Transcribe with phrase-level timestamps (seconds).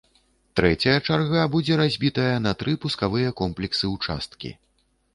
[0.59, 4.57] Трэцяя чарга будзе разбітая на тры пускавыя комплексы-ўчасткі.